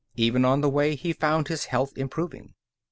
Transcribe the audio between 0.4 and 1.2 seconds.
on the way he